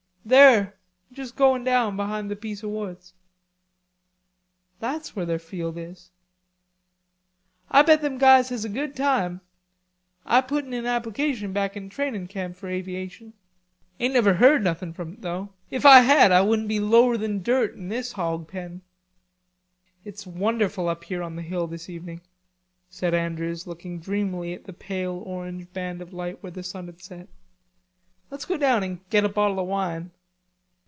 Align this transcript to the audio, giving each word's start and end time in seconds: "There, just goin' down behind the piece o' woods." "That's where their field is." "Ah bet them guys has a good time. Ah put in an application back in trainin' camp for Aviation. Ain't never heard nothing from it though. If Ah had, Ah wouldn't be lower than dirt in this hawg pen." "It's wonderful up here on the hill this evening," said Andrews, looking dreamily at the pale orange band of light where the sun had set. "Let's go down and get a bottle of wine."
"There, 0.23 0.75
just 1.11 1.35
goin' 1.35 1.63
down 1.63 1.97
behind 1.97 2.29
the 2.29 2.35
piece 2.35 2.63
o' 2.63 2.67
woods." 2.69 3.15
"That's 4.79 5.13
where 5.15 5.25
their 5.25 5.39
field 5.39 5.79
is." 5.79 6.11
"Ah 7.71 7.81
bet 7.81 8.01
them 8.01 8.19
guys 8.19 8.49
has 8.49 8.63
a 8.63 8.69
good 8.69 8.95
time. 8.95 9.41
Ah 10.23 10.41
put 10.41 10.63
in 10.63 10.73
an 10.75 10.85
application 10.85 11.53
back 11.53 11.75
in 11.75 11.89
trainin' 11.89 12.27
camp 12.27 12.55
for 12.55 12.69
Aviation. 12.69 13.33
Ain't 13.99 14.13
never 14.13 14.35
heard 14.35 14.63
nothing 14.63 14.93
from 14.93 15.13
it 15.13 15.21
though. 15.23 15.49
If 15.71 15.87
Ah 15.87 16.03
had, 16.03 16.31
Ah 16.31 16.43
wouldn't 16.43 16.67
be 16.67 16.79
lower 16.79 17.17
than 17.17 17.41
dirt 17.41 17.73
in 17.73 17.89
this 17.89 18.11
hawg 18.11 18.47
pen." 18.47 18.83
"It's 20.05 20.27
wonderful 20.27 20.87
up 20.87 21.03
here 21.03 21.23
on 21.23 21.35
the 21.35 21.41
hill 21.41 21.65
this 21.65 21.89
evening," 21.89 22.21
said 22.91 23.15
Andrews, 23.15 23.65
looking 23.65 23.99
dreamily 23.99 24.53
at 24.53 24.65
the 24.65 24.71
pale 24.73 25.23
orange 25.25 25.73
band 25.73 25.99
of 25.99 26.13
light 26.13 26.43
where 26.43 26.51
the 26.51 26.61
sun 26.61 26.85
had 26.85 27.01
set. 27.01 27.27
"Let's 28.29 28.45
go 28.45 28.55
down 28.55 28.81
and 28.83 28.99
get 29.09 29.25
a 29.25 29.29
bottle 29.29 29.59
of 29.59 29.67
wine." 29.67 30.11